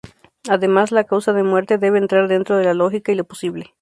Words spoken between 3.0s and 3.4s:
y lo